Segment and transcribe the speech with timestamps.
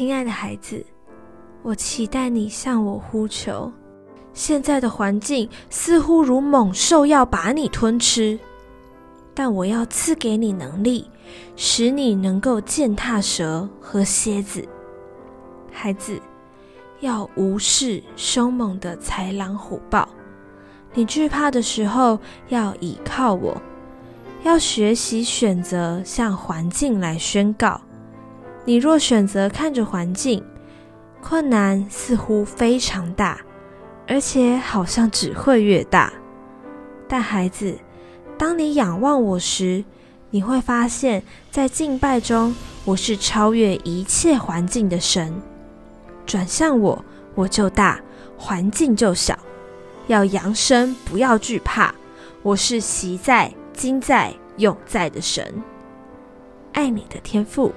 [0.00, 0.82] 亲爱的孩子，
[1.62, 3.70] 我期待你向我呼求。
[4.32, 8.40] 现在的环境似乎如猛兽要把你吞吃，
[9.34, 11.10] 但我要赐给你能力，
[11.54, 14.66] 使你能够践踏蛇和蝎子。
[15.70, 16.18] 孩子，
[17.00, 20.08] 要无视凶猛的豺狼虎豹。
[20.94, 23.60] 你惧怕的时候，要倚靠我。
[24.44, 27.78] 要学习选择向环境来宣告。
[28.64, 30.44] 你若选择看着环境，
[31.22, 33.40] 困难似乎非常大。
[34.06, 36.12] 而且好像只会越大，
[37.06, 37.78] 但孩子，
[38.36, 39.84] 当你仰望我时，
[40.30, 42.52] 你会发现在敬拜中，
[42.84, 45.32] 我是超越一切环境的神。
[46.26, 47.04] 转向我，
[47.36, 48.00] 我就大，
[48.36, 49.38] 环境就小。
[50.08, 51.94] 要扬声，不要惧怕。
[52.42, 55.62] 我是昔在、今在、永在的神。
[56.72, 57.72] 爱你的天赋。